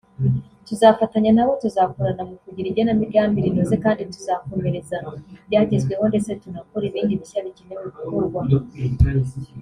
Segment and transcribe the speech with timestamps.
[0.67, 5.13] tuzafatanya nabo tuzakorana mu kugira igenamigambi rinoze kandi tuzakomereza ku
[5.47, 8.41] byagezweho ndetse tunakore ibindi bishya bikenewe gukorwa